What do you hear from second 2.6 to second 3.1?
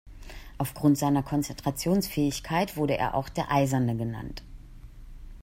wurde